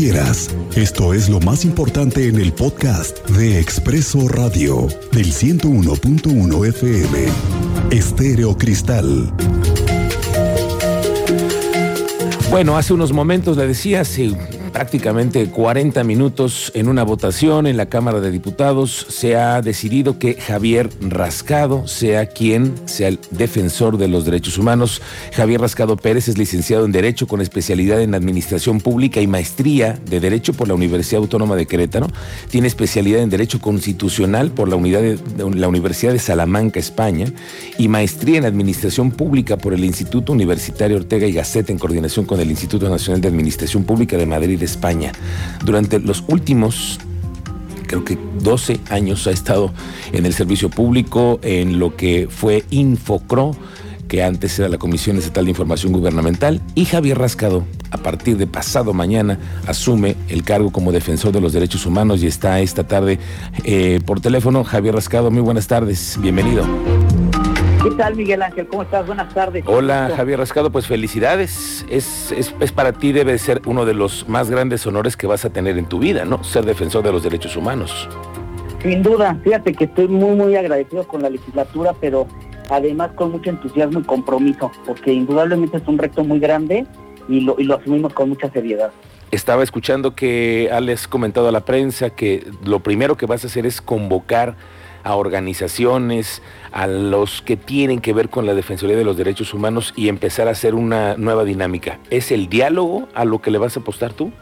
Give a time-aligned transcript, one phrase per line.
[0.00, 0.48] quieras.
[0.76, 7.26] Esto es lo más importante en el podcast de Expreso Radio del 101.1 FM.
[7.90, 9.30] Estéreo Cristal.
[12.48, 14.06] Bueno, hace unos momentos le decía,
[14.72, 20.34] prácticamente 40 minutos en una votación en la Cámara de Diputados, se ha decidido que
[20.34, 25.02] Javier Rascado sea quien sea el defensor de los derechos humanos.
[25.32, 30.20] Javier Rascado Pérez es licenciado en Derecho con especialidad en Administración Pública y maestría de
[30.20, 32.08] Derecho por la Universidad Autónoma de Querétaro.
[32.50, 37.26] Tiene especialidad en Derecho Constitucional por la, Universidad de Salamanca, España,
[37.78, 42.40] y maestría en Administración Pública por el Instituto Universitario Ortega y Gasset en coordinación con
[42.40, 45.12] el Instituto Nacional de Administración Pública de Madrid España.
[45.64, 46.98] Durante los últimos
[47.90, 49.72] creo que 12 años ha estado
[50.12, 53.56] en el servicio público, en lo que fue Infocro,
[54.06, 58.46] que antes era la Comisión Estatal de Información Gubernamental, y Javier Rascado, a partir de
[58.46, 63.18] pasado mañana, asume el cargo como defensor de los derechos humanos y está esta tarde
[63.64, 64.62] eh, por teléfono.
[64.62, 66.64] Javier Rascado, muy buenas tardes, bienvenido.
[67.82, 68.66] ¿Qué tal, Miguel Ángel?
[68.66, 69.06] ¿Cómo estás?
[69.06, 69.64] Buenas tardes.
[69.66, 71.86] Hola, Javier Rascado, pues felicidades.
[71.88, 75.50] Es, es, para ti, debe ser uno de los más grandes honores que vas a
[75.50, 76.44] tener en tu vida, ¿no?
[76.44, 78.06] Ser defensor de los derechos humanos.
[78.82, 82.26] Sin duda, fíjate que estoy muy, muy agradecido con la legislatura, pero
[82.68, 86.86] además con mucho entusiasmo y compromiso, porque indudablemente es un reto muy grande
[87.28, 88.90] y lo, y lo asumimos con mucha seriedad.
[89.30, 93.64] Estaba escuchando que has comentado a la prensa que lo primero que vas a hacer
[93.64, 94.56] es convocar
[95.02, 99.92] a organizaciones, a los que tienen que ver con la Defensoría de los Derechos Humanos
[99.96, 101.98] y empezar a hacer una nueva dinámica.
[102.10, 104.32] ¿Es el diálogo a lo que le vas a apostar tú?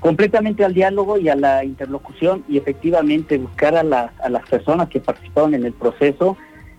[0.00, 5.54] Completamente al diálogo y a la interlocución y efectivamente buscar a, las personas que participaron
[5.54, 6.36] en el proceso,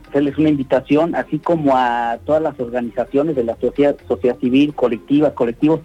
[0.07, 5.33] hacerles una invitación, así como a todas las organizaciones de la sociedad, sociedad civil, colectivas,
[5.33, 5.81] colectivos,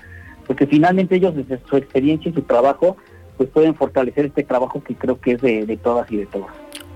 [0.47, 2.97] porque finalmente ellos desde su experiencia y su trabajo
[3.37, 6.47] pues pueden fortalecer este trabajo que creo que es de todas y de todos.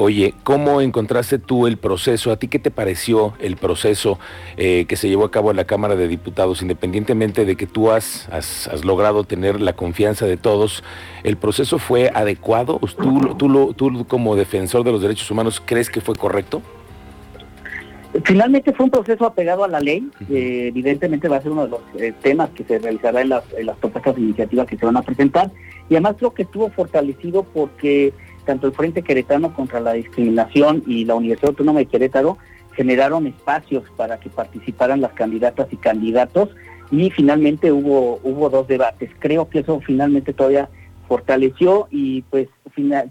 [0.00, 2.30] Oye, ¿cómo encontraste tú el proceso?
[2.30, 4.20] ¿A ti qué te pareció el proceso
[4.56, 6.62] eh, que se llevó a cabo en la Cámara de Diputados?
[6.62, 10.84] Independientemente de que tú has, has, logrado tener la confianza de todos,
[11.25, 12.78] ¿el proceso fue adecuado?
[12.97, 16.62] ¿Tú, tú, tú como defensor de los derechos humanos crees que fue correcto?
[18.25, 21.70] Finalmente fue un proceso apegado a la ley, eh, evidentemente va a ser uno de
[21.70, 24.86] los eh, temas que se realizará en las, en las propuestas de iniciativa que se
[24.86, 25.50] van a presentar
[25.91, 28.12] y además creo que estuvo fortalecido porque
[28.48, 32.38] tanto el Frente Queretano contra la Discriminación y la Universidad Autónoma de Querétaro
[32.72, 36.48] generaron espacios para que participaran las candidatas y candidatos
[36.91, 39.10] y finalmente hubo hubo dos debates.
[39.19, 40.70] Creo que eso finalmente todavía
[41.06, 42.48] fortaleció y pues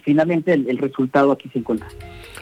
[0.03, 1.88] finalmente el, el, resultado aquí se encuentra.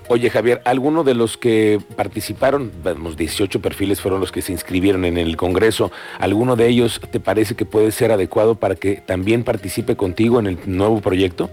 [0.08, 5.04] Oye Javier, ¿alguno de los que participaron, vamos, 18 perfiles fueron los que se inscribieron
[5.04, 9.44] en el Congreso, ¿alguno de ellos te parece que puede ser adecuado para que también
[9.44, 11.50] participe contigo en el nuevo proyecto?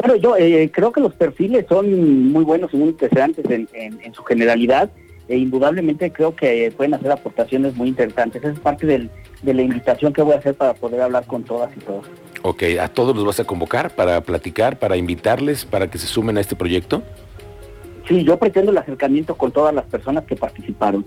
[0.00, 4.22] Bueno, yo eh, creo que los perfiles son muy buenos y muy interesantes en, su
[4.24, 4.90] generalidad
[5.28, 8.42] e indudablemente creo que pueden hacer aportaciones muy interesantes.
[8.42, 11.70] Esa es parte de la invitación que voy a hacer para poder hablar con todas
[11.76, 12.06] y todos.
[12.42, 16.38] Ok, ¿a todos los vas a convocar para platicar, para invitarles, para que se sumen
[16.38, 17.02] a este proyecto?
[18.08, 21.04] Sí, yo pretendo el acercamiento con todas las personas que participaron.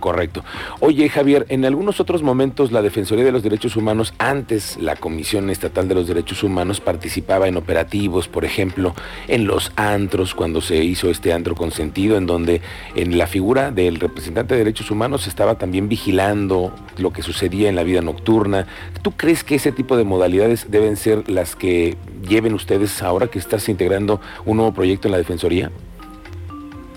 [0.00, 0.44] Correcto.
[0.80, 5.50] Oye, Javier, en algunos otros momentos la Defensoría de los Derechos Humanos, antes la Comisión
[5.50, 8.94] Estatal de los Derechos Humanos participaba en operativos, por ejemplo,
[9.28, 12.60] en los antros, cuando se hizo este antro consentido, en donde
[12.94, 17.76] en la figura del representante de derechos humanos estaba también vigilando lo que sucedía en
[17.76, 18.66] la vida nocturna.
[19.02, 21.96] ¿Tú crees que ese tipo de modalidades deben ser las que
[22.28, 25.70] lleven ustedes ahora que estás integrando un nuevo proyecto en la Defensoría?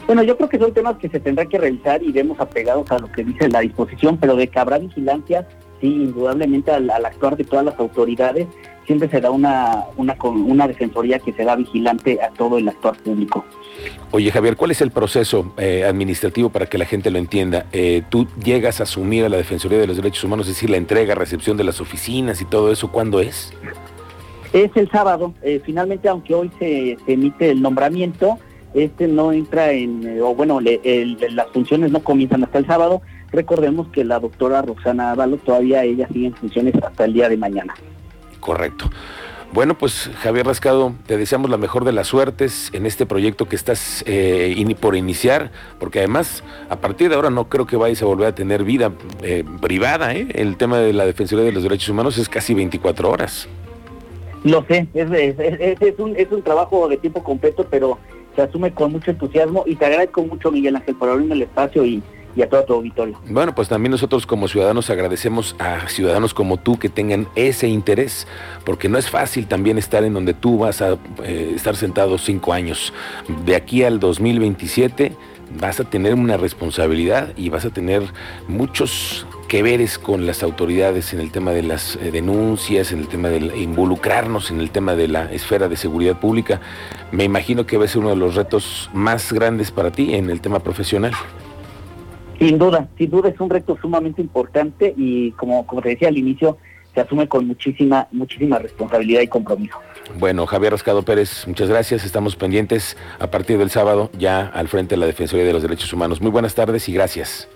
[0.10, 2.98] Bueno, yo creo que son temas que se tendrá que revisar y vemos apegados a
[2.98, 5.48] lo que dice la disposición, pero de que habrá vigilancia,
[5.80, 8.48] sí, indudablemente al, actuar de todas las autoridades,
[8.88, 13.46] siempre será una, una, una defensoría que será vigilante a todo el actuar público.
[14.10, 17.68] Oye Javier, ¿cuál es el proceso eh, administrativo para que la gente lo entienda?
[17.72, 20.78] Eh, tú llegas a asumir a la Defensoría de los Derechos Humanos, es decir, la
[20.78, 23.54] entrega, recepción de las oficinas y todo eso, ¿cuándo es?
[24.54, 25.36] Es el sábado.
[25.44, 28.40] Eh, finalmente, aunque hoy se, se emite el nombramiento,
[28.74, 33.02] este no entra en, eh, o bueno, las funciones no comienzan hasta el sábado.
[33.32, 37.38] Recordemos que la doctora Roxana Ávalo todavía ella sigue en funciones hasta el día de
[37.38, 37.74] mañana.
[38.40, 38.90] Correcto.
[39.52, 43.56] Bueno, pues Javier Rascado, te deseamos la mejor de las suertes en este proyecto que
[43.56, 48.06] estás eh, por iniciar, porque además a partir de ahora no creo que vayas a
[48.06, 48.92] volver a tener vida
[49.24, 50.14] eh, privada.
[50.14, 50.28] ¿eh?
[50.36, 53.50] El tema de la Defensoría de los Derechos Humanos es casi 24 horas.
[54.44, 57.98] Lo sé, es, es, un, es un trabajo de tiempo completo, pero
[58.40, 61.84] se asume con mucho entusiasmo y te agradezco mucho, Miguel Ángel, por abrirme el espacio
[61.84, 62.02] y,
[62.38, 63.20] y a todo tu auditorio.
[63.30, 68.28] Bueno, pues también nosotros como ciudadanos agradecemos a ciudadanos como tú que tengan ese interés,
[68.64, 72.54] porque no es fácil también estar en donde tú vas a eh, estar sentado cinco
[72.54, 72.94] años.
[73.46, 75.12] De aquí al 2027
[75.58, 78.04] vas a tener una responsabilidad y vas a tener
[78.48, 83.08] muchos que veres con las autoridades en el tema de las eh, denuncias, en el
[83.08, 86.62] tema de involucrarnos en el tema de la esfera de seguridad pública.
[87.12, 90.30] Me imagino que va a ser uno de los retos más grandes para ti en
[90.30, 91.14] el tema profesional.
[92.38, 96.18] Sin duda, sin duda es un reto sumamente importante y como, como te decía al
[96.18, 96.58] inicio,
[96.94, 99.78] se asume con muchísima, muchísima responsabilidad y compromiso.
[100.18, 102.04] Bueno, Javier Rascado Pérez, muchas gracias.
[102.04, 105.94] Estamos pendientes a partir del sábado ya al frente de la Defensoría de los Derechos
[105.94, 106.22] Humanos.
[106.22, 107.48] Muy buenas tardes y gracias.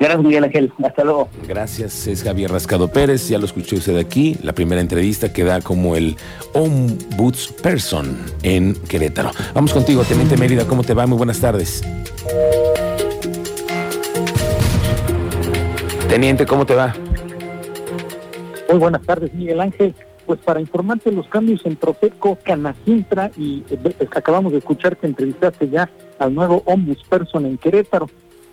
[0.00, 0.72] Gracias, Miguel Ángel.
[0.82, 1.28] Hasta luego.
[1.46, 3.28] Gracias, es Javier Rascado Pérez.
[3.28, 6.16] Ya lo escuchó usted aquí, la primera entrevista que da como el
[6.54, 9.30] Ombudsperson en Querétaro.
[9.52, 10.66] Vamos contigo, Teniente Mérida.
[10.66, 11.06] ¿Cómo te va?
[11.06, 11.82] Muy buenas tardes.
[16.08, 16.94] Teniente, ¿cómo te va?
[18.70, 19.96] Muy buenas tardes, Miguel Ángel.
[20.26, 25.68] Pues para informarte los cambios en Profeco, Canacintra y eh, acabamos de escuchar que entrevistaste
[25.68, 25.90] ya
[26.20, 28.08] al nuevo Ombudsperson en Querétaro.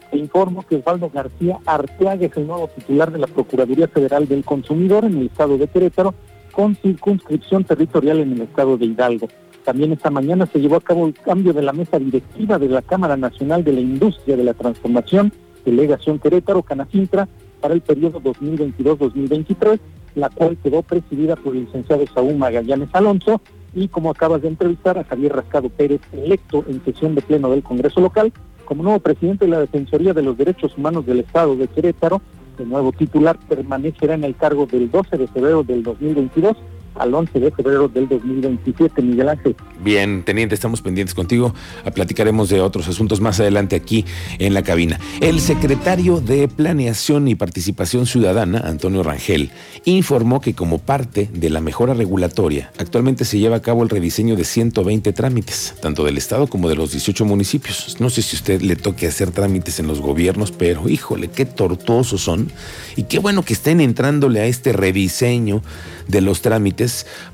[0.09, 4.43] Te informo que Osvaldo García Arteaga es el nuevo titular de la Procuraduría Federal del
[4.43, 6.15] Consumidor en el estado de Querétaro,
[6.51, 9.27] con circunscripción territorial en el estado de Hidalgo.
[9.63, 12.81] También esta mañana se llevó a cabo el cambio de la mesa directiva de la
[12.81, 15.31] Cámara Nacional de la Industria de la Transformación,
[15.63, 17.27] Delegación Querétaro, Canacintra,
[17.61, 19.79] para el periodo 2022-2023
[20.17, 23.39] la cual quedó presidida por el licenciado Saúl Magallanes Alonso
[23.73, 27.63] y como acabas de entrevistar a Javier Rascado Pérez, electo en sesión de pleno del
[27.63, 28.33] Congreso local
[28.65, 32.21] como nuevo presidente de la Defensoría de los Derechos Humanos del Estado de Querétaro.
[32.57, 36.57] El nuevo titular permanecerá en el cargo del 12 de febrero del 2022
[36.99, 39.55] al 11 de febrero del 2027, Miguel Ángel.
[39.83, 41.53] Bien, teniente, estamos pendientes contigo.
[41.94, 44.05] Platicaremos de otros asuntos más adelante aquí
[44.39, 44.99] en la cabina.
[45.21, 49.51] El secretario de Planeación y Participación Ciudadana, Antonio Rangel,
[49.85, 54.35] informó que como parte de la mejora regulatoria, actualmente se lleva a cabo el rediseño
[54.35, 57.97] de 120 trámites, tanto del Estado como de los 18 municipios.
[58.00, 62.21] No sé si usted le toque hacer trámites en los gobiernos, pero híjole, qué tortuosos
[62.21, 62.51] son.
[62.95, 65.61] Y qué bueno que estén entrándole a este rediseño
[66.07, 66.87] de los trámites,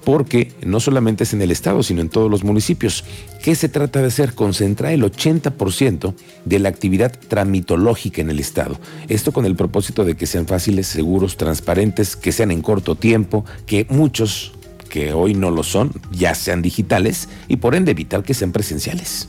[0.04, 3.04] porque no solamente es en el Estado, sino en todos los municipios.
[3.42, 4.34] ¿Qué se trata de hacer?
[4.34, 6.14] Concentrar el 80%
[6.46, 8.80] de la actividad tramitológica en el Estado.
[9.10, 13.46] Esto con el propósito de que sean fáciles, seguros, transparentes, que sean en corto tiempo,
[13.66, 14.54] que muchos
[14.94, 19.28] que hoy no lo son ya sean digitales y por ende evitar que sean presenciales.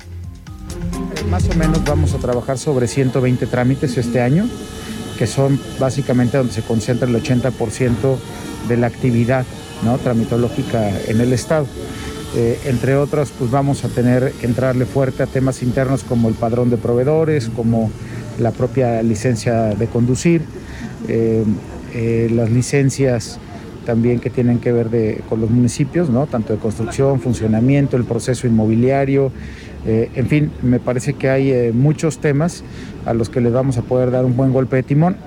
[1.30, 4.46] Más o menos vamos a trabajar sobre 120 trámites este año,
[5.18, 8.18] que son básicamente donde se concentra el 80%
[8.68, 9.46] de la actividad
[9.82, 9.98] ¿no?
[9.98, 11.66] tramitológica en el Estado.
[12.36, 16.34] Eh, entre otros, pues vamos a tener que entrarle fuerte a temas internos como el
[16.34, 17.92] padrón de proveedores, como
[18.40, 20.42] la propia licencia de conducir,
[21.06, 21.44] eh,
[21.94, 23.38] eh, las licencias
[23.86, 26.26] también que tienen que ver con los municipios, ¿no?
[26.26, 29.30] tanto de construcción, funcionamiento, el proceso inmobiliario,
[29.86, 32.64] en fin, me parece que hay muchos temas
[33.04, 35.18] a los que les vamos a poder dar un buen golpe de timón.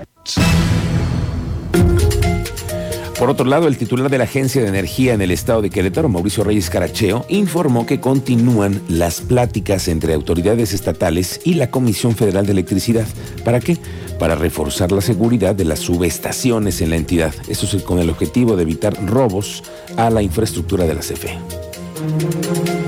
[3.18, 6.08] Por otro lado, el titular de la Agencia de Energía en el estado de Querétaro,
[6.08, 12.46] Mauricio Reyes Caracheo, informó que continúan las pláticas entre autoridades estatales y la Comisión Federal
[12.46, 13.08] de Electricidad.
[13.44, 13.76] ¿Para qué?
[14.20, 17.34] Para reforzar la seguridad de las subestaciones en la entidad.
[17.48, 19.64] Eso es con el objetivo de evitar robos
[19.96, 21.36] a la infraestructura de la CFE.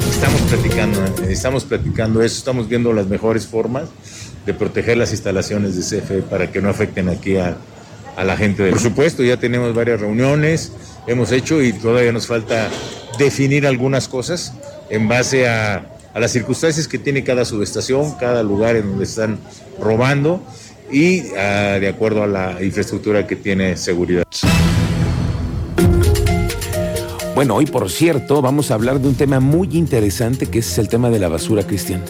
[0.08, 3.88] Estamos platicando, estamos platicando eso, estamos viendo las mejores formas
[4.46, 7.56] de proteger las instalaciones de CFE para que no afecten aquí a,
[8.16, 8.68] a la gente.
[8.70, 10.72] Por supuesto, ya tenemos varias reuniones,
[11.06, 12.68] hemos hecho y todavía nos falta
[13.18, 14.54] definir algunas cosas
[14.88, 19.38] en base a, las circunstancias que tiene cada subestación, cada lugar en donde están
[19.78, 20.42] robando
[20.90, 24.24] y ah, de acuerdo a la infraestructura que tiene seguridad.
[27.40, 30.90] Bueno, hoy por cierto vamos a hablar de un tema muy interesante que es el
[30.90, 32.04] tema de la basura, Cristian.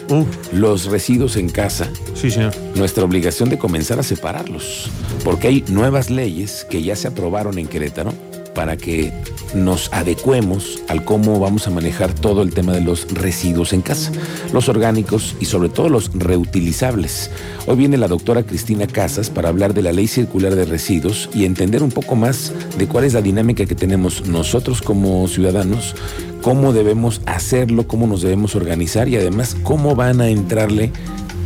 [0.52, 1.88] Los residuos en casa.
[2.14, 2.52] Sí, señor.
[2.74, 4.90] Nuestra obligación de comenzar a separarlos,
[5.22, 8.12] porque hay nuevas leyes que ya se aprobaron en Querétaro
[8.54, 9.12] para que
[9.54, 14.12] nos adecuemos al cómo vamos a manejar todo el tema de los residuos en casa,
[14.52, 17.30] los orgánicos y sobre todo los reutilizables.
[17.66, 21.44] Hoy viene la doctora Cristina Casas para hablar de la ley circular de residuos y
[21.44, 25.94] entender un poco más de cuál es la dinámica que tenemos nosotros como ciudadanos,
[26.42, 30.92] cómo debemos hacerlo, cómo nos debemos organizar y además cómo van a entrarle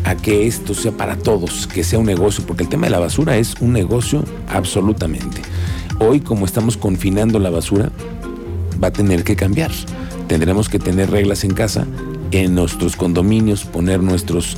[0.05, 2.99] a que esto sea para todos, que sea un negocio, porque el tema de la
[2.99, 5.41] basura es un negocio absolutamente.
[6.01, 7.91] Hoy, como estamos confinando la basura,
[8.83, 9.71] va a tener que cambiar.
[10.27, 11.87] Tendremos que tener reglas en casa,
[12.31, 14.57] en nuestros condominios, poner nuestros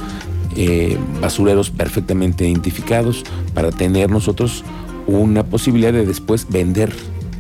[0.57, 4.65] eh, basureros perfectamente identificados para tener nosotros
[5.07, 6.93] una posibilidad de después vender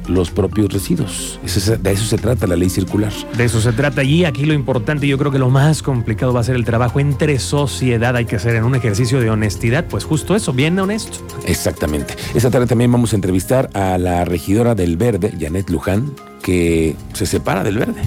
[0.09, 1.41] los propios residuos.
[1.43, 3.13] de eso se trata la ley circular.
[3.37, 6.41] De eso se trata y aquí lo importante, yo creo que lo más complicado va
[6.41, 8.17] a ser el trabajo entre sociedad.
[8.17, 11.19] Hay que hacer en un ejercicio de honestidad, pues justo eso, bien honesto.
[11.47, 12.15] Exactamente.
[12.35, 17.27] Esta tarde también vamos a entrevistar a la regidora del Verde, Janet Luján, que se
[17.27, 18.03] separa del Verde.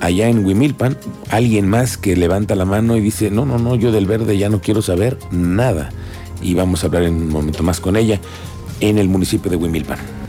[0.00, 0.96] Allá en Huimilpan,
[1.30, 4.48] alguien más que levanta la mano y dice, no, no, no, yo del Verde ya
[4.48, 5.90] no quiero saber nada.
[6.40, 8.20] Y vamos a hablar en un momento más con ella
[8.80, 10.21] en el municipio de Huimilpan.